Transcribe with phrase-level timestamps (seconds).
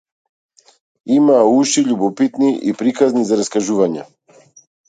[1.17, 4.09] Имаа уши љубопитни и приказни за раскажување.